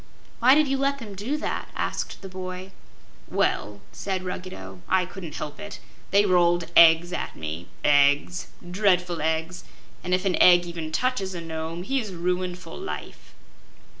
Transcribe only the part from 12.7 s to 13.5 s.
life."